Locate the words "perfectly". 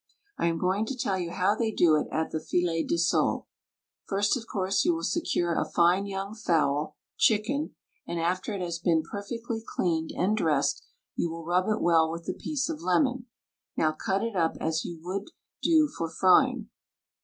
9.03-9.61